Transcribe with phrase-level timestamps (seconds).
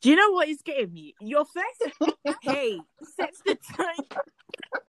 [0.00, 1.14] Do you know what is getting me?
[1.20, 2.78] Your first hey
[3.16, 4.22] sets the tone.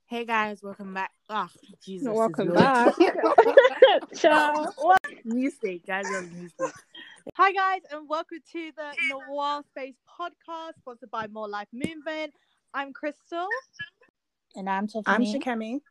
[0.08, 1.12] Hey guys, welcome back.
[1.30, 1.48] Oh,
[1.84, 2.08] Jesus.
[2.12, 2.96] Welcome back.
[4.16, 4.74] Ciao.
[5.24, 6.74] New state, guys, on new state.
[7.36, 12.34] Hi guys, and welcome to the Noir Space podcast, sponsored by More Life Movement.
[12.74, 13.48] I'm Crystal.
[14.56, 15.04] And I'm Tiffany.
[15.06, 15.82] I'm Shikemi.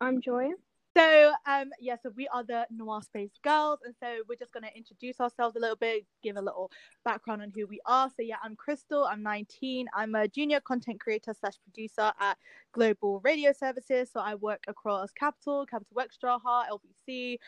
[0.00, 0.50] I'm Joy.
[0.96, 4.62] So, um, yeah, so we are the Noir Space Girls, and so we're just going
[4.62, 6.70] to introduce ourselves a little bit, give a little
[7.04, 8.08] background on who we are.
[8.10, 9.04] So, yeah, I'm Crystal.
[9.04, 9.88] I'm 19.
[9.92, 12.38] I'm a junior content creator slash producer at
[12.72, 14.08] Global Radio Services.
[14.12, 17.38] So, I work across Capital, Capital Extra, LBC,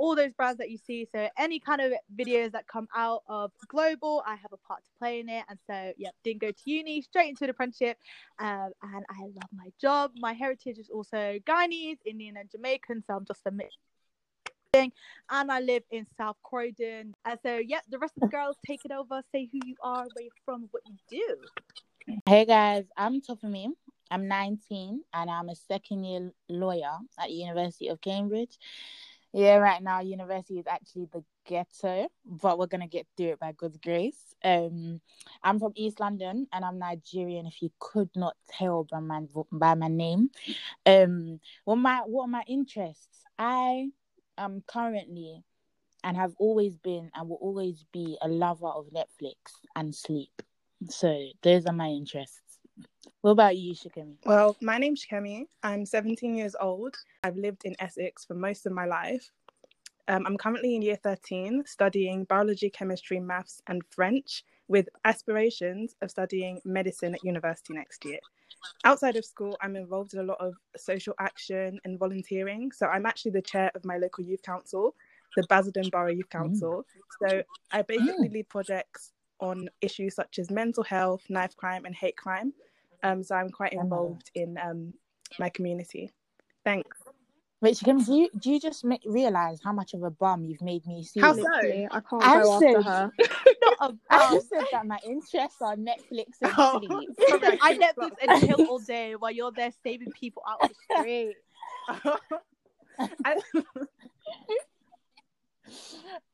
[0.00, 1.06] all those brands that you see.
[1.12, 4.90] So, any kind of videos that come out of Global, I have a part to
[4.98, 5.44] play in it.
[5.48, 7.98] And so, yeah, didn't go to uni, straight into the apprenticeship.
[8.38, 10.12] Um, and I love my job.
[10.16, 13.04] My heritage is also Guyanese, Indian, and Jamaican.
[13.06, 13.74] So, I'm just a mix
[14.72, 14.90] thing.
[15.28, 17.14] And I live in South Croydon.
[17.26, 20.06] And so, yeah, the rest of the girls take it over, say who you are,
[20.14, 22.16] where you're from, what you do.
[22.26, 23.68] Hey guys, I'm Tiffany.
[24.10, 28.58] I'm 19 and I'm a second year lawyer at the University of Cambridge.
[29.32, 33.52] Yeah, right now university is actually the ghetto, but we're gonna get through it by
[33.52, 34.34] God's grace.
[34.42, 35.00] Um,
[35.44, 37.46] I'm from East London and I'm Nigerian.
[37.46, 40.30] If you could not tell by my by my name,
[40.84, 43.22] um, what my what are my interests?
[43.38, 43.90] I
[44.36, 45.44] am currently
[46.02, 49.36] and have always been and will always be a lover of Netflix
[49.76, 50.42] and sleep.
[50.88, 52.49] So those are my interests.
[53.22, 54.16] What about you, Shikemi?
[54.24, 55.44] Well, my name's Shikemi.
[55.62, 56.96] I'm 17 years old.
[57.22, 59.30] I've lived in Essex for most of my life.
[60.08, 66.10] Um, I'm currently in year 13 studying biology, chemistry, maths, and French with aspirations of
[66.10, 68.18] studying medicine at university next year.
[68.84, 72.72] Outside of school, I'm involved in a lot of social action and volunteering.
[72.72, 74.94] So I'm actually the chair of my local youth council,
[75.36, 76.84] the Basildon Borough Youth Council.
[77.22, 77.42] So
[77.72, 82.52] I basically lead projects on issues such as mental health, knife crime, and hate crime.
[83.02, 84.92] Um, so I'm quite involved in um,
[85.38, 86.12] my community.
[86.64, 86.96] Thanks.
[87.62, 90.62] Wait, Shikemi, do you do you just ma- realize how much of a bum you've
[90.62, 91.22] made me seem?
[91.22, 91.42] How so?
[91.42, 93.12] Literally, I can't I'm go after her.
[93.62, 94.34] Not a I bum.
[94.34, 96.78] just said that my interests are Netflix and Oh.
[96.82, 97.10] sleep.
[97.60, 101.36] I Netflix and chill all day while you're there saving people out of the street.
[103.24, 103.36] I-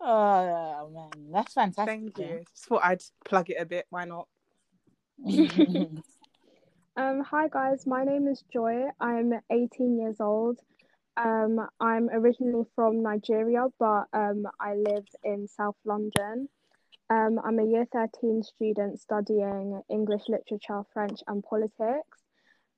[0.00, 1.86] Oh man, that's fantastic.
[1.86, 2.44] Thank you.
[2.52, 3.86] Just thought I'd plug it a bit.
[3.90, 4.28] Why not?
[6.98, 8.86] Um, hi guys, my name is Joy.
[8.98, 10.58] I'm 18 years old.
[11.18, 16.48] Um, I'm originally from Nigeria, but um, I live in South London.
[17.10, 22.18] Um, I'm a year 13 student studying English literature, French, and politics.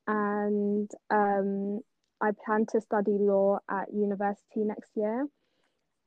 [0.08, 1.82] And um,
[2.20, 5.28] I plan to study law at university next year.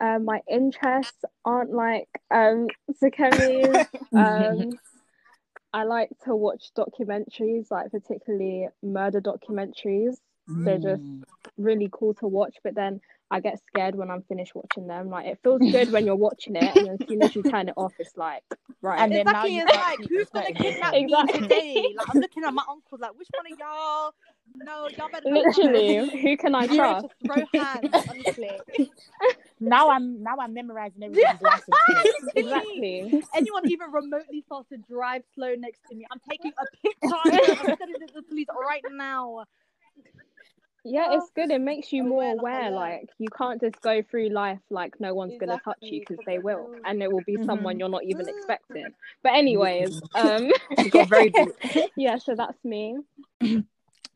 [0.00, 2.66] Um, my interests aren't like um,
[3.02, 3.86] Shikemi's.
[5.72, 10.16] I like to watch documentaries, like particularly murder documentaries.
[10.64, 11.22] They're just Mm.
[11.56, 13.00] really cool to watch, but then
[13.30, 15.08] I get scared when I'm finished watching them.
[15.10, 17.74] Like it feels good when you're watching it, and as soon as you turn it
[17.76, 18.42] off, it's like
[18.82, 19.02] right.
[19.02, 21.04] And then now Exactly, you it's can't like who's gonna kidnap good.
[21.04, 21.92] me today?
[21.96, 24.12] Like I'm looking at my uncle, like which one of y'all?
[24.56, 27.06] No, y'all better Literally, who can I trust?
[27.24, 28.60] throw hands, honestly.
[29.60, 32.34] Now I'm now I'm memorizing everybody's license plate.
[32.34, 33.22] Exactly.
[33.36, 37.14] Anyone even remotely starts to drive slow next to me, I'm taking a picture.
[37.14, 39.44] I'm sending it to the police right now.
[40.84, 41.50] Yeah, it's good.
[41.52, 42.68] It makes you more Aware, like, aware.
[42.68, 42.74] alert.
[42.74, 46.32] Like you can't just go through life like no one's gonna touch you because they
[46.34, 46.76] they will, will.
[46.84, 47.44] and it will be Mhm.
[47.44, 48.92] someone you're not even expecting.
[49.22, 50.50] But anyways, um,
[50.90, 51.50] got very deep.
[51.96, 52.18] yeah.
[52.18, 52.98] So that's me.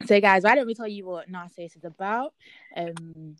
[0.04, 2.32] So, guys, why don't we tell you what Noir Space is about?
[2.76, 3.36] Um,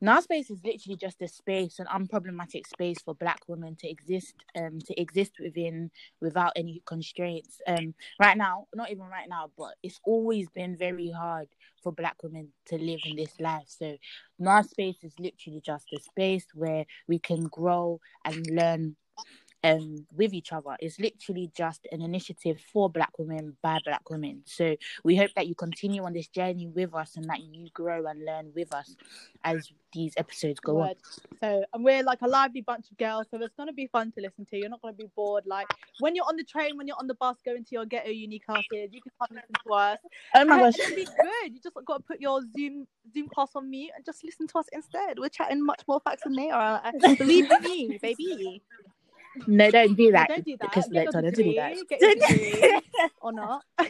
[0.00, 4.34] Noir Space is literally just a space, an unproblematic space for Black women to exist,
[4.56, 5.90] um, to exist within
[6.20, 7.60] without any constraints.
[7.66, 11.48] Um, right now, not even right now, but it's always been very hard
[11.82, 13.66] for Black women to live in this life.
[13.68, 13.96] So,
[14.38, 18.96] Noir Space is literally just a space where we can grow and learn
[19.66, 24.42] um with each other it's literally just an initiative for black women by black women
[24.44, 28.06] so we hope that you continue on this journey with us and that you grow
[28.06, 28.96] and learn with us
[29.44, 30.90] as these episodes go on
[31.42, 34.20] So, and we're like a lively bunch of girls, so it's gonna be fun to
[34.20, 34.56] listen to.
[34.56, 35.44] You're not gonna be bored.
[35.46, 35.66] Like
[36.00, 38.38] when you're on the train, when you're on the bus going to your ghetto uni
[38.38, 39.98] classes, you can come listen to us.
[40.34, 41.54] oh my And gosh it'll be good.
[41.54, 44.58] You just got to put your Zoom Zoom class on mute and just listen to
[44.58, 45.18] us instead.
[45.18, 46.80] We're chatting much more facts than they are.
[47.18, 48.62] Believe me, baby.
[49.46, 50.70] No don't do No, that don't do that.
[50.70, 52.80] because Get your don't do that get your
[53.20, 53.62] or not.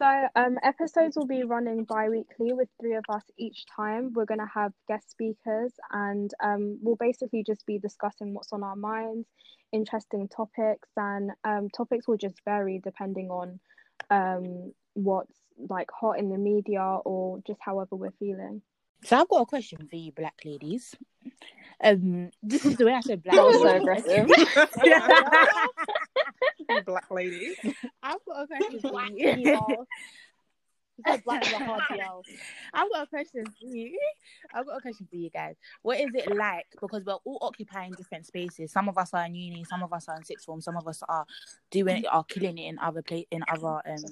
[0.00, 4.14] So, um, episodes will be running bi weekly with three of us each time.
[4.14, 8.62] We're going to have guest speakers and um, we'll basically just be discussing what's on
[8.62, 9.28] our minds,
[9.72, 13.60] interesting topics, and um, topics will just vary depending on
[14.08, 15.36] um, what's
[15.68, 18.62] like hot in the media or just however we're feeling.
[19.04, 20.94] So I've got a question for you, black ladies.
[21.82, 23.36] Um, this is the way I said black.
[23.36, 24.28] That was so aggressive.
[26.86, 27.56] Black lady.
[28.02, 29.34] I've got a question for you.
[29.34, 29.86] people.
[30.98, 31.60] It's like black is a.
[32.74, 33.98] I've got a question for you.
[34.52, 35.56] I've got a question for you guys.
[35.82, 36.66] What is it like?
[36.80, 38.70] Because we're all occupying different spaces.
[38.72, 40.86] Some of us are in uni, some of us are in sixth form, some of
[40.86, 41.24] us are
[41.70, 44.04] doing are killing it in other place in other um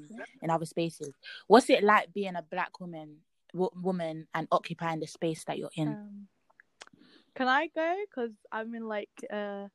[0.43, 1.15] in other spaces.
[1.47, 3.19] What's it like being a black woman
[3.53, 5.89] w- woman and occupying the space that you're in?
[5.89, 6.29] Um,
[7.39, 7.95] can I go?
[8.11, 9.69] Because I'm in like uh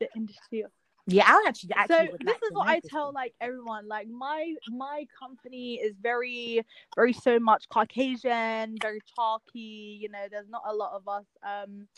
[0.00, 0.64] the industry.
[1.06, 3.88] yeah, I'll actually So actually this like is what I tell like everyone.
[3.88, 6.62] Like my my company is very
[6.96, 9.98] very so much Caucasian, very chalky.
[10.00, 11.88] You know, there's not a lot of us um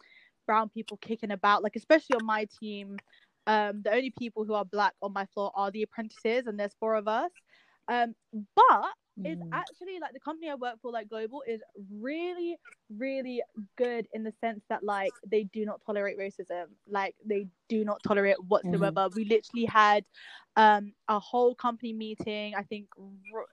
[0.46, 1.62] brown people kicking about.
[1.62, 2.96] Like especially on my team,
[3.46, 6.74] um the only people who are black on my floor are the apprentices, and there's
[6.80, 7.30] four of us.
[7.88, 8.14] Um,
[8.54, 8.92] but
[9.24, 9.48] it's Mm.
[9.52, 11.60] actually like the company I work for, like Global, is
[11.90, 12.58] really,
[12.90, 13.42] really
[13.76, 16.66] good in the sense that like they do not tolerate racism.
[16.88, 19.08] Like they do not tolerate whatsoever.
[19.14, 20.04] We literally had
[20.56, 22.54] um a whole company meeting.
[22.54, 22.88] I think
[23.34, 23.46] r-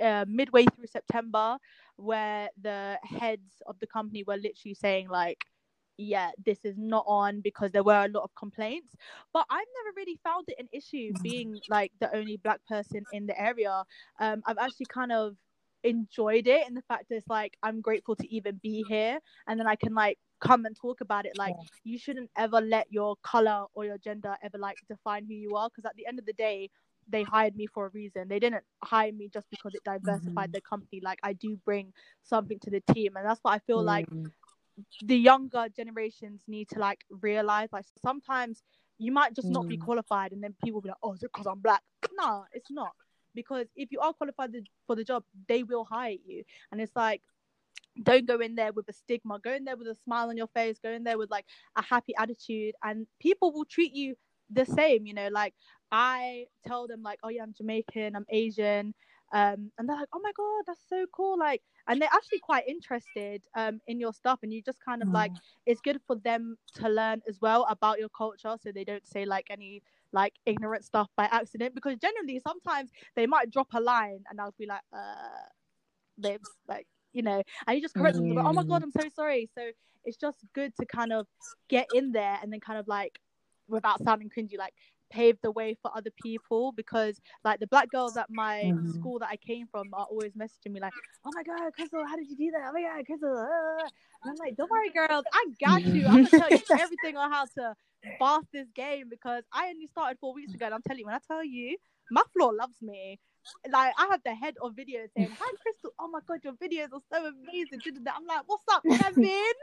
[0.00, 1.58] uh, midway through September,
[1.96, 5.44] where the heads of the company were literally saying like.
[6.00, 8.94] Yeah, this is not on because there were a lot of complaints.
[9.32, 13.26] But I've never really found it an issue being like the only black person in
[13.26, 13.84] the area.
[14.20, 15.36] Um, I've actually kind of
[15.84, 19.18] enjoyed it in the fact that it's like I'm grateful to even be here.
[19.48, 21.34] And then I can like come and talk about it.
[21.36, 25.56] Like you shouldn't ever let your color or your gender ever like define who you
[25.56, 25.68] are.
[25.68, 26.70] Because at the end of the day
[27.08, 28.28] they hired me for a reason.
[28.28, 30.52] They didn't hire me just because it diversified Mhm.
[30.52, 31.00] the company.
[31.02, 31.92] Like I do bring
[32.22, 33.16] something to the team.
[33.16, 34.32] And that's what I feel like Mm.
[35.04, 38.62] The younger generations need to like realize like sometimes
[38.98, 39.84] you might just not be Mm.
[39.84, 41.82] qualified and then people will be like oh is it because i'm black?
[42.16, 42.92] No it's not.
[43.34, 44.50] Because if you are qualified
[44.86, 46.42] for the job they will hire you.
[46.72, 47.22] And it's like
[48.02, 49.38] don't go in there with a stigma.
[49.38, 50.78] Go in there with a smile on your face.
[50.82, 51.46] Go in there with like
[51.76, 52.74] a happy attitude.
[52.82, 54.14] And people will treat you
[54.50, 55.28] the same you know?
[55.30, 55.54] Like
[55.90, 58.14] i tell them like oh yeah i'm jamaican.
[58.16, 58.94] I'm asian
[59.32, 62.66] um and they're like oh my god that's so cool like and they're actually quite
[62.66, 65.32] interested um in your stuff and you just kind of like
[65.66, 69.24] it's good for them to learn as well about your culture so they don't say
[69.24, 69.82] like any
[70.12, 74.54] like ignorant stuff by accident because generally sometimes they might drop a line and I'll
[74.58, 75.46] be like uh
[76.18, 79.08] babes like you know and you just correct them like, oh my god I'm so
[79.14, 79.48] sorry.
[79.54, 79.70] So
[80.04, 81.26] it's just good to kind of
[81.68, 83.18] get in there and then kind of like
[83.68, 84.72] without sounding cringy like
[85.10, 88.94] pave the way for other people because like the black girls at my Mhm.
[88.94, 90.94] school that I came from are always messaging me like
[91.24, 92.68] oh my god Crystal how did you do that?
[92.68, 93.88] Oh my god Crystal uh.
[94.22, 96.06] and I'm like don't worry girls I got you.
[96.06, 97.74] I'm gonna tell you everything on how to
[98.18, 101.14] boss this game because I only started four weeks ago and I'm telling you when
[101.14, 101.76] I tell you
[102.10, 103.18] my floor loves me.
[103.68, 106.92] Like I have the head of videos saying hi Crystal oh my god your videos
[106.92, 107.82] are so amazing.
[108.14, 109.54] I'm like what's up Kevin?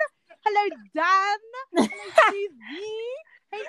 [0.43, 1.37] Hello Dan.
[1.73, 1.87] Hello
[2.29, 3.15] Susie.
[3.51, 3.63] Hey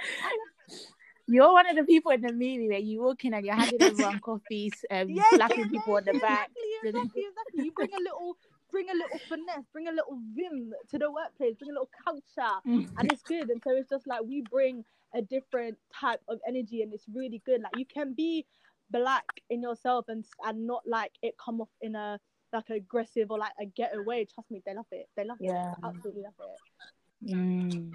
[1.28, 3.80] You're one of the people in the movie where you walk in and you're handing
[3.82, 6.50] everyone coffees, um, yeah, slapping yeah, people on the back.
[6.84, 7.64] exactly, exactly, exactly.
[7.64, 8.36] You bring a little,
[8.70, 12.60] bring a little finesse, bring a little vim to the workplace, bring a little culture,
[12.98, 13.48] and it's good.
[13.50, 14.84] And so it's just like we bring
[15.14, 17.60] a different type of energy, and it's really good.
[17.62, 18.46] Like you can be
[18.90, 22.20] black in yourself and and not like it come off in a
[22.52, 24.24] like aggressive or like a getaway.
[24.32, 25.08] Trust me, they love it.
[25.16, 25.72] They love Yeah.
[25.72, 25.78] it.
[25.84, 27.30] Absolutely love it.
[27.34, 27.90] Mm,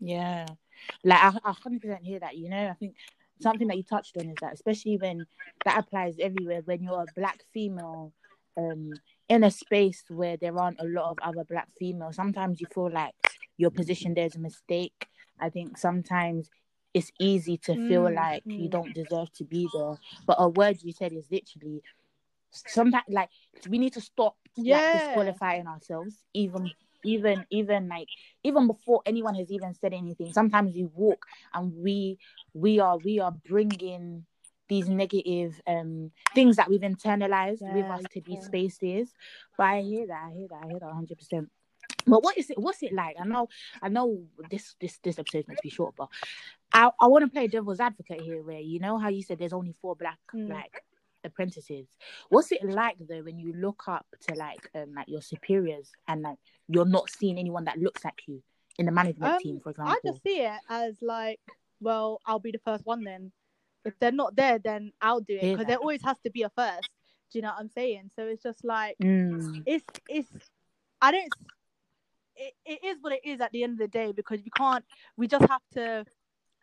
[0.00, 0.46] yeah,
[1.04, 2.36] like I, I hundred percent hear that.
[2.36, 2.94] You know, I think
[3.40, 5.26] something that you touched on is that, especially when
[5.64, 6.62] that applies everywhere.
[6.64, 8.12] When you're a black female,
[8.56, 8.94] um,
[9.28, 12.90] in a space where there aren't a lot of other black females, sometimes you feel
[12.90, 13.14] like
[13.56, 15.08] your position there's a mistake.
[15.40, 16.50] I think sometimes
[16.92, 18.70] it's easy to feel Mm, like you mm.
[18.70, 19.94] don't deserve to be there.
[20.26, 21.82] But a word you said is literally
[22.50, 23.30] sometimes like
[23.68, 26.70] we need to stop like disqualifying ourselves even
[27.04, 28.08] even even like
[28.42, 32.18] even before anyone has even said anything sometimes we walk and we
[32.54, 34.24] we are we are bringing
[34.68, 38.46] these negative um things that we've internalized with Yeah, us to these yeah.
[38.46, 39.12] spaces
[39.56, 41.50] but i hear that i hear that i hear that 100 percent
[42.06, 43.48] but what is it what's it like i know
[43.82, 46.08] i know this this this episode is meant to be short but
[46.72, 49.52] i i want to play devil's advocate here where you know how you said there's
[49.52, 50.48] only four black Mm.
[50.50, 50.82] like
[51.24, 51.86] apprentices
[52.28, 56.22] what's it like though when you look up to like um like your superiors and
[56.22, 56.38] like
[56.68, 58.42] you're not seeing anyone that looks like you
[58.78, 61.40] in the management Um, team for example I just see it as like,
[61.80, 63.32] well, I'll be the first one then.
[63.84, 66.50] If they're not there, then I'll do it because there always has to be a
[66.50, 66.88] first.
[67.30, 68.10] Do you know what I'm saying?
[68.16, 69.62] So it's just like Mm.
[69.66, 70.28] it's it's
[71.02, 71.32] I don't
[72.36, 74.84] it, it is what it is at the end of the day because you can't
[75.16, 76.04] we just have to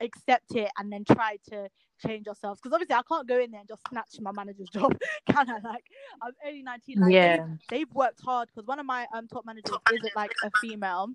[0.01, 1.69] accept it and then try to
[2.05, 4.93] change ourselves because obviously I can't go in there and just snatch my manager's job
[5.29, 5.59] can I?
[5.63, 5.85] Like
[6.21, 7.21] I'm only 19 like Yeah.
[7.21, 11.09] they've, they've worked hard because one of my um top managers isn't like a female.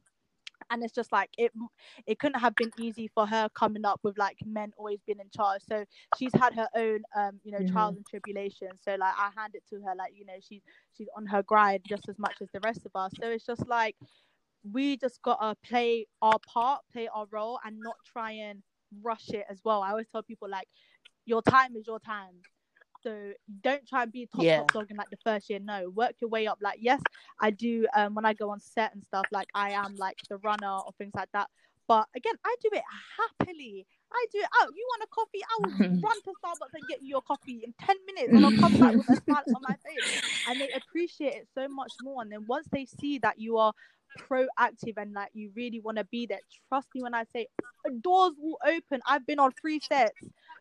[0.70, 1.52] And it's just like it
[2.06, 5.30] it couldn't have been easy for her coming up with like men always being in
[5.30, 5.62] charge.
[5.68, 7.66] So she's had her own um you know Mhm.
[7.66, 8.80] trials and tribulations.
[8.84, 10.62] So like i hand it to her like you know she's
[10.96, 13.12] she's on her grind just as much as the rest of us.
[13.20, 13.96] So it's just like
[14.72, 18.62] we just gotta play our part play our role and not try and
[19.02, 20.68] rush it as well i always tell people like
[21.24, 22.34] your time is your time
[23.02, 24.56] so don't try and be top Yeah.
[24.56, 27.00] top dog in like the first year no work your way up like yes
[27.40, 30.38] I do um when I go on set and stuff like I am like the
[30.38, 31.48] runner or things like that.
[31.88, 32.82] But again, I do it
[33.16, 33.86] happily.
[34.12, 34.70] I do it out.
[34.74, 35.42] You want a coffee?
[35.44, 38.50] I will run to Starbucks and get you your coffee in ten minutes, and I'll
[38.52, 40.08] come back with a smile on my face.
[40.46, 42.22] And they appreciate it so much more.
[42.22, 43.72] And then once they see that you are
[44.16, 47.48] proactive and like you really want to be there, trust me when I say
[48.00, 49.00] doors will open.
[49.06, 50.14] I've been on three sets,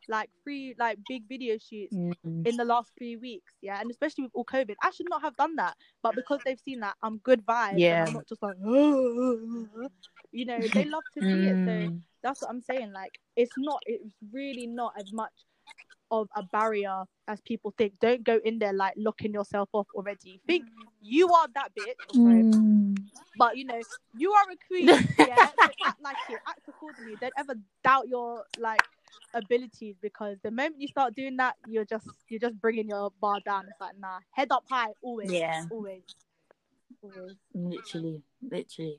[0.08, 2.16] like three like big video shoots Mm.
[2.46, 5.36] in the last three weeks, yeah, and especially with all COVID, I should not have
[5.36, 5.76] done that.
[6.04, 8.06] But because they've seen that I'm good vibes, and Yeah.
[8.08, 8.58] I'm not just like,
[10.32, 11.58] you know, they love to see it.
[11.66, 12.02] So Mm.
[12.24, 12.92] that's what I'm saying.
[12.92, 15.32] Like, it's not, it's really not as much
[16.12, 17.94] of a barrier as people think.
[18.00, 20.40] Don't go in there like locking yourself off already.
[20.48, 20.66] Think
[21.02, 22.98] you are that bitch, Mm.
[23.38, 23.82] but you know,
[24.16, 25.36] you are a queen, yeah.
[25.60, 27.16] so act like it, act accordingly.
[27.20, 28.84] Don't ever doubt your like
[29.34, 33.40] abilities because the moment you start doing that, you're just you're just bringing your bar
[33.46, 33.66] down.
[33.70, 35.66] It's like nah, head up high, always, Yeah.
[35.70, 36.04] always,
[37.02, 37.36] always.
[37.54, 38.98] Literally, literally.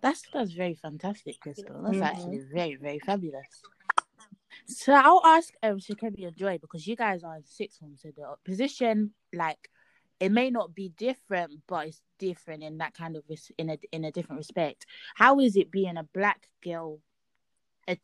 [0.00, 1.82] That's that's very fantastic, Crystal.
[1.82, 2.02] That's Mhm.
[2.02, 3.62] actually very, very fabulous.
[4.68, 8.10] So I'll ask um Shikemi and Joy because you guys are in sixth form, so
[8.14, 9.70] the position like
[10.20, 13.78] it may not be different, but it's different in that kind of res- in a
[13.92, 14.84] in a different respect.
[15.14, 17.00] How is it being a black girl,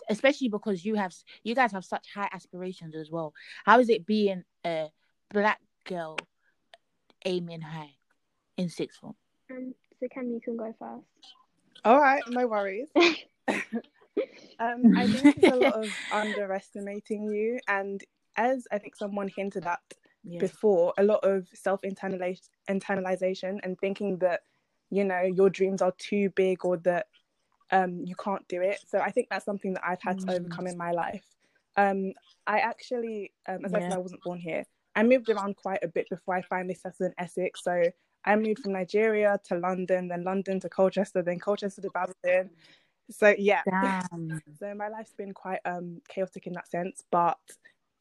[0.09, 3.35] especially because you have you guys have such high aspirations as well?
[3.67, 4.89] How is it being a
[5.31, 6.17] black girl
[7.27, 7.95] aiming high
[8.57, 9.17] in sixth form?
[9.51, 11.05] Um, so Cam, you can go first.
[11.85, 12.89] All right, no worries.
[14.59, 18.03] um, I think it's a lot of underestimating you, and
[18.37, 19.81] as I think someone hinted at
[20.25, 20.41] Yeah.
[20.41, 24.41] before, a lot of self internalization and thinking that
[24.91, 27.07] you know your dreams are too big or that
[27.71, 28.79] um, you can't do it.
[28.87, 30.37] So I think that's something that I've had to Mm.
[30.37, 31.25] overcome in my life.
[31.77, 32.13] Um,
[32.47, 34.65] I actually, um, as I said, I wasn't born here.
[34.95, 37.65] I moved around quite a bit before I finally settled in Essex.
[37.65, 37.91] So
[38.25, 42.51] I moved from Nigeria to London, then London to Colchester, then Colchester to Basildon.
[43.11, 44.43] So yeah, Damn.
[44.59, 47.39] so my life's been quite um chaotic in that sense, but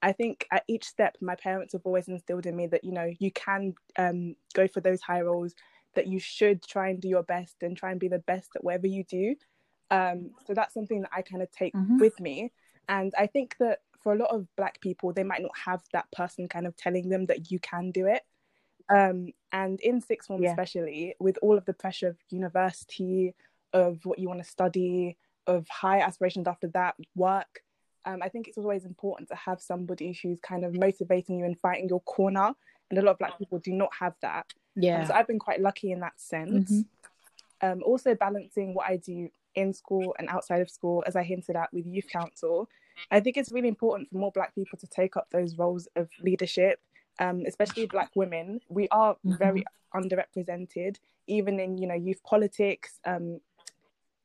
[0.01, 3.11] I think at each step, my parents have always instilled in me that you know
[3.19, 5.53] you can um go for those high roles,
[5.95, 8.63] that you should try and do your best and try and be the best at
[8.63, 9.35] whatever you do.
[9.91, 11.99] Um, so that's something that I kind of take Mhm.
[11.99, 12.51] with me,
[12.89, 16.11] and I think that for a lot of Black people, they might not have that
[16.11, 18.23] person kind of telling them that you can do it.
[18.89, 20.45] Um, and in sixth form, Yeah.
[20.45, 23.33] especially with all of the pressure of university,
[23.73, 27.63] of what you want to study, of high aspirations after that, work.
[28.05, 31.59] Um, I think it's always important to have somebody who's kind of motivating you and
[31.59, 32.53] fighting your corner.
[32.89, 34.53] And a lot of Black people do not have that.
[34.75, 35.03] And Yeah.
[35.05, 36.71] so I've been quite lucky in that sense.
[36.71, 36.85] Mhm.
[37.61, 41.55] Um, also balancing what I do in school and outside of school, as I hinted
[41.55, 42.67] at with Youth Council.
[43.09, 46.09] I think it's really important for more Black people to take up those roles of
[46.21, 46.81] leadership,
[47.19, 48.61] um, especially Black women.
[48.69, 49.63] We are very
[49.93, 53.39] underrepresented, even in you know youth politics, um,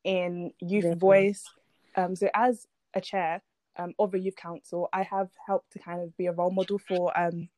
[0.08, 0.98] in youth Definitely.
[0.98, 1.44] voice.
[1.94, 3.42] Um, so as a chair
[3.76, 6.78] um, of a youth council, I have helped to kind of be a role model
[6.78, 7.48] for um,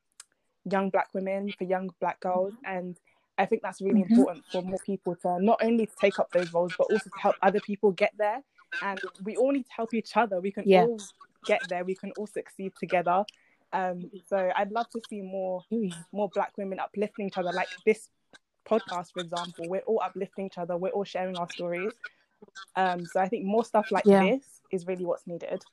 [0.65, 2.99] young Black women, for young Black girls, and
[3.39, 4.11] I think that's really Mhm.
[4.11, 7.37] important for more people to not only take up those roles, but also to help
[7.41, 8.43] other people get there.
[8.83, 10.41] And we all need to help each other.
[10.41, 10.85] We can Yeah.
[10.85, 10.99] all
[11.45, 11.85] get there.
[11.85, 13.25] We can all succeed together.
[13.73, 15.65] Um, so I'd love to see more
[16.13, 18.11] more Black women uplifting each other, like this
[18.67, 19.67] podcast, for example.
[19.69, 20.77] We're all uplifting each other.
[20.77, 21.93] We're all sharing our stories.
[22.77, 24.23] Um, so I think more stuff like Yeah.
[24.23, 25.65] this is really what's needed.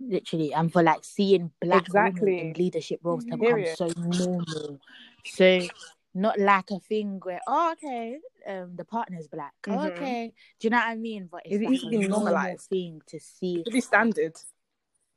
[0.00, 4.78] literally and for like seeing black women in leadership roles to become so normal
[5.24, 5.66] so
[6.14, 9.86] not like a thing where oh okay um the partner's black oh, Mhm.
[9.86, 12.68] okay do you know what i mean but it's It like a be normalised.
[12.68, 14.34] thing to see Pretty standard.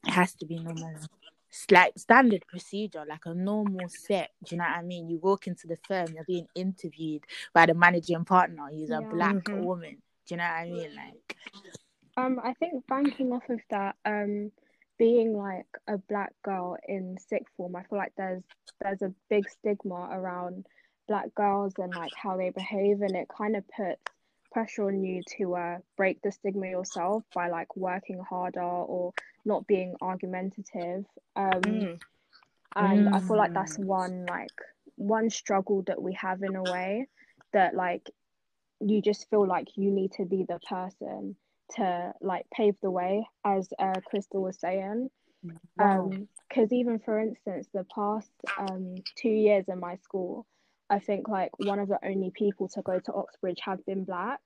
[0.05, 1.07] it has to be normal it's
[1.71, 5.47] like standard procedure like a normal set do you know what i mean you walk
[5.47, 7.23] into the firm you're being interviewed
[7.53, 9.07] by the managing partner who's a Yeah.
[9.09, 9.63] black Mhm.
[9.63, 11.37] woman do you know what i mean like
[12.17, 14.51] Um, I think banking off of that, um,
[14.97, 18.43] being like a black girl in sixth form, I feel like there's
[18.81, 20.65] there's a big stigma around
[21.07, 24.01] black girls and like how they behave, and it kind of puts
[24.57, 29.13] pressure on you to uh, break the stigma yourself by like working harder or
[29.45, 31.05] not being argumentative.
[31.35, 31.99] Um, Mm.
[32.75, 33.53] and I feel like Mm.
[33.53, 34.53] that's one like
[34.95, 37.07] one struggle that we have in a way
[37.53, 38.09] that like
[38.79, 41.35] you just feel like you need to be the person
[41.75, 45.09] to like pave the way as uh, Crystal was saying
[45.77, 46.11] Wow.
[46.11, 50.45] um because even for instance the past um two years in my school
[50.89, 54.39] I think like one of the only people to go to Oxbridge have been black.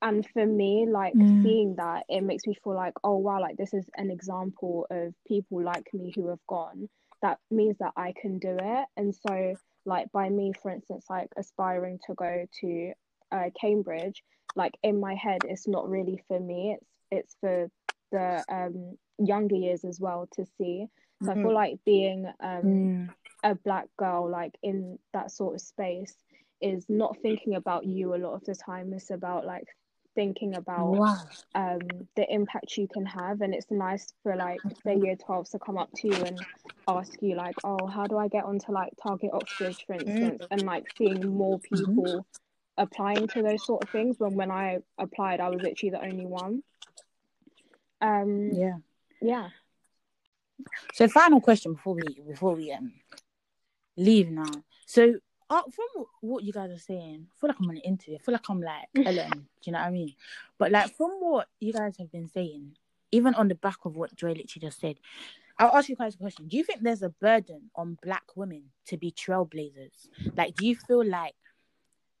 [0.00, 1.42] And for me like Mm.
[1.42, 5.12] seeing that it makes me feel like oh wow like this is an example of
[5.26, 6.88] people like me who have gone.
[7.22, 8.86] That means that I can do it.
[8.96, 12.92] And so like by me for instance like aspiring to go to
[13.32, 14.22] uh, Cambridge
[14.56, 16.76] like in my head it's not really for me.
[16.80, 17.68] It's it's for
[18.12, 20.86] the um younger years as well to see.
[21.24, 23.08] So I feel like being um Mm.
[23.44, 26.14] A black girl like in that sort of space
[26.60, 28.92] is not thinking about you a lot of the time.
[28.92, 29.68] It's about like
[30.14, 31.16] thinking about Wow.
[31.54, 33.40] um the impact you can have.
[33.40, 36.44] And it's nice for like the year 12s to come up to you and
[36.88, 40.42] ask you like oh how do I get onto like target Oxbridge for instance?
[40.50, 42.26] And like seeing more people
[42.76, 44.16] applying to those sort of things.
[44.18, 46.62] When when I applied I was literally the only one.
[48.00, 48.78] Um Yeah.
[49.20, 49.50] yeah.
[50.94, 52.92] So final question before we before we um
[53.98, 54.50] leave now.
[54.86, 55.14] So
[55.50, 58.16] uh, from what- you guys are saying, I feel like I'm on an interview.
[58.16, 59.30] I feel like I'm like Ellen.
[59.30, 60.14] do you know what I mean?
[60.58, 62.76] But like from what you guys have been saying,
[63.12, 64.96] even on the back of what Joy literally just said,
[65.58, 66.46] I'll ask you guys a question.
[66.46, 70.08] Do you think there's a burden on black women to be trailblazers?
[70.36, 71.34] Like, do you feel like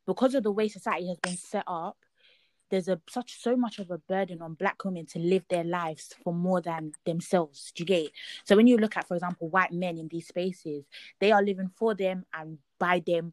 [0.06, 1.97] because of the way society has been set up,
[2.70, 6.14] there's a such so much of a burden on black women to live their lives
[6.22, 7.72] for more than themselves.
[7.74, 8.12] Do you get it?
[8.44, 10.84] So when you look at, for example, white men in these spaces,
[11.20, 13.32] they are living for them and by them.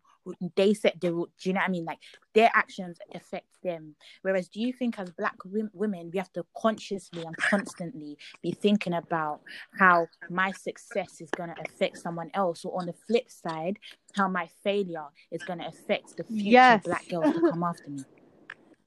[0.56, 1.10] They set the.
[1.10, 1.86] Do you know what I mean?
[1.86, 2.00] Like
[2.34, 3.96] their actions affect them.
[4.24, 8.51] Whereas, do you think as black wom- women, we have to consciously and constantly be
[8.51, 9.42] thinking about
[9.77, 13.78] how my success is going to affect someone else, or on the flip side,
[14.15, 16.84] how my failure is going to affect the future Yes.
[16.84, 18.04] black girls to come after me?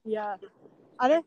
[0.09, 0.37] Yeah.
[0.99, 1.25] I don't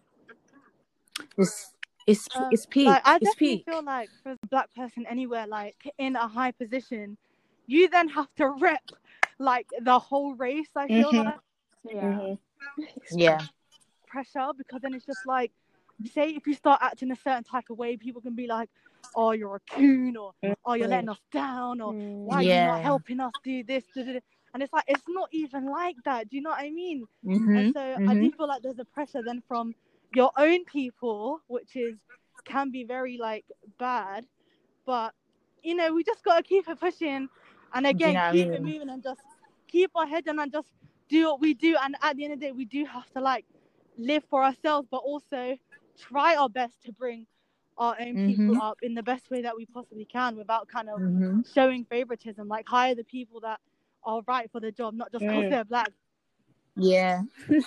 [1.38, 1.73] It's
[2.07, 2.88] it's Um, it's peak.
[2.88, 3.64] Like, I it's definitely peak.
[3.66, 7.16] feel like for a black person anywhere, like in a high position,
[7.66, 8.83] you then have to rep
[9.38, 10.68] like the whole race.
[10.77, 11.25] I feel Mhm.
[11.25, 11.37] like
[11.85, 12.38] yeah Mhm.
[13.12, 13.38] Yeah.
[14.09, 15.53] pressure because then it's just like,
[16.12, 18.68] say if you start acting a certain type of way, people can be like,
[19.14, 20.33] "Oh, you're a coon," or
[20.64, 21.95] "Oh, you're letting us down," or.
[22.25, 22.66] "Why are you Yeah.
[22.66, 24.21] not helping us do this?" da, da, da."
[24.55, 26.29] And it's like it's not even like that.
[26.29, 27.07] Do you know what I mean?
[27.27, 27.55] Mm-hmm.
[27.55, 29.75] And so I do feel like there's a pressure then from
[30.12, 31.99] your own people, which is
[32.45, 33.45] can be very like
[33.79, 34.27] bad.
[34.87, 35.15] But
[35.62, 37.29] you know, we just gotta keep it pushing
[37.73, 39.23] and again know what I keep it moving and just
[39.69, 40.73] keep our head down and just
[41.09, 41.77] do what we do.
[41.83, 43.47] And at the end of the day, we do have to like
[43.97, 45.57] live for ourselves, but also
[45.99, 47.27] try our best to bring
[47.79, 48.61] our own people Mhm.
[48.61, 51.41] up in the best way that we possibly can without kind of Mm-hmm.
[51.45, 52.49] showing favoritism.
[52.49, 53.61] Like hire the people that
[54.05, 55.51] are right for the job, not just because Mm.
[55.51, 55.93] they're black.
[56.77, 57.23] Yeah.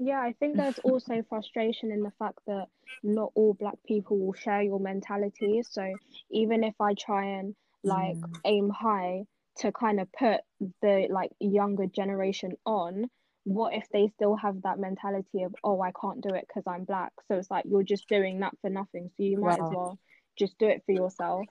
[0.00, 2.68] Yeah, I think there's also frustration in the fact that
[3.02, 5.60] not all black people will share your mentality.
[5.68, 5.92] So
[6.30, 8.40] even if I try and like Mm.
[8.44, 9.24] aim high
[9.56, 10.40] to kind of put
[10.82, 13.10] the like younger generation on,
[13.42, 16.84] what if they still have that mentality of, oh, I can't do it because I'm
[16.84, 17.12] black?
[17.26, 19.10] So it's like you're just doing that for nothing.
[19.16, 19.98] So you might as well
[20.38, 21.46] just do it for yourself.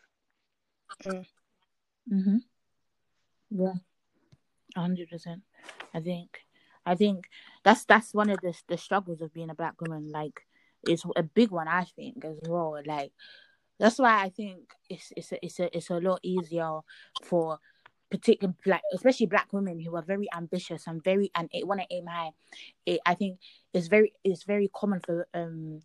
[1.05, 2.37] Mm-hmm.
[3.49, 3.73] Yeah.
[4.77, 5.41] Hundred percent.
[5.93, 6.41] I think
[6.85, 7.25] I think
[7.63, 10.11] that's that's one of the the struggles of being a black woman.
[10.11, 10.41] Like
[10.83, 12.79] it's a big one I think as well.
[12.85, 13.11] Like
[13.79, 16.79] that's why I think it's it's a, it's a it's a lot easier
[17.23, 17.57] for
[18.11, 22.05] particular black especially black women who are very ambitious and very and want to aim
[22.05, 22.29] high.
[22.85, 23.39] It, I think
[23.73, 25.79] it's very it's very common for um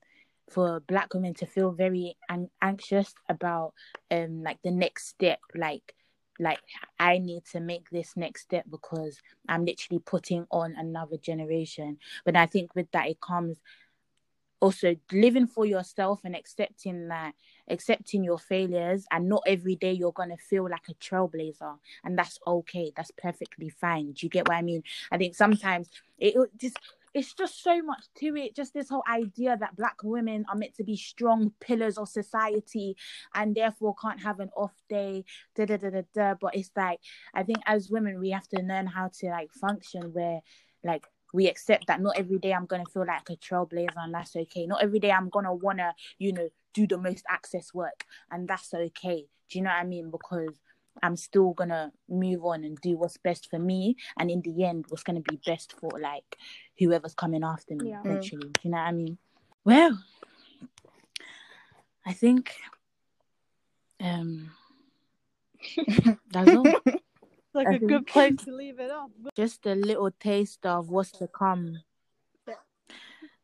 [0.51, 3.73] for black women to feel very an- anxious about
[4.11, 5.95] um like the next step like
[6.39, 6.61] like
[6.99, 11.99] I need to make this next step because I'm literally putting on another generation.
[12.25, 13.61] But I think with that it comes
[14.61, 17.35] also living for yourself and accepting that
[17.69, 19.05] accepting your failures.
[19.11, 21.77] And not every day you're gonna feel like a trailblazer.
[22.05, 22.93] And that's okay.
[22.97, 24.13] That's perfectly fine.
[24.13, 24.85] Do you get what i mean?
[25.11, 26.79] I think sometimes it just
[27.15, 30.75] it's just so much to it just this whole idea that black women are meant
[30.75, 32.97] to be strong pillars of society
[33.35, 37.01] and therefore can't have an off day da da da da da but it's like
[37.35, 40.41] i think as women we have to learn how to like function where
[40.85, 44.37] like we accept that not every day I'm gonna feel like a trailblazer and that's
[44.37, 44.67] okay.
[44.67, 48.73] Not every day I'm gonna wanna, you know, do the most access work and that's
[48.75, 49.27] okay.
[49.51, 50.11] Do you know what I mean?
[50.11, 50.61] Because
[51.03, 54.87] I'm still gonna move on and do what's best for me and in the end
[54.89, 56.37] what's gonna be best for like
[56.79, 58.01] whoever's coming after me Yeah.
[58.05, 58.51] Eventually.
[58.63, 59.19] You know what I mean?
[59.65, 59.99] Well
[62.05, 62.55] I think
[64.01, 64.51] um
[66.31, 66.65] that's all.
[67.55, 69.11] Like I a think- good place to leave it off.
[69.37, 71.81] Just a little taste of what's to come.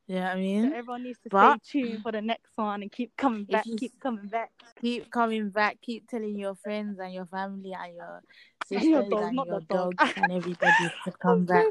[0.09, 0.15] Yeah.
[0.15, 0.73] You know what I So mean?
[0.73, 3.77] everyone needs to But- stay tuned for the next one and keep coming back, you-
[3.77, 4.51] keep coming back.
[4.81, 8.23] Keep coming back, keep telling your friends and your family and your
[8.71, 9.95] And your dog, and your dog.
[9.97, 11.65] dogs and everybody to come back.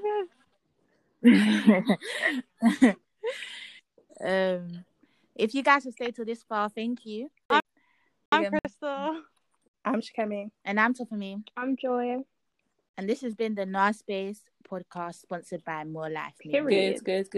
[4.23, 4.83] um
[5.35, 7.29] if you guys have stayed till this far, thank you.
[7.49, 7.61] I'm
[8.31, 9.21] Um, Crystal.
[9.85, 10.49] I'm Shikemi.
[10.65, 11.43] And I'm Tiffany.
[11.55, 12.23] I'm Joy.
[12.97, 16.33] And this has been the Noir Space podcast sponsored by More Life.
[16.43, 16.61] Media.
[16.61, 16.95] Period.
[16.95, 17.31] Good, good, good.